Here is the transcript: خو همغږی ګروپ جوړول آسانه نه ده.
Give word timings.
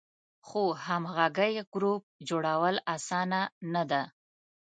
خو 0.47 0.63
همغږی 0.85 1.55
ګروپ 1.73 2.03
جوړول 2.29 2.75
آسانه 2.95 3.41
نه 3.73 3.83
ده. 3.91 4.01